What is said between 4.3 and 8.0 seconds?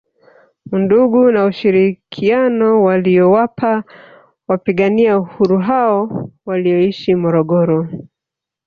wapigania Uhuru hao walioishi Morogoro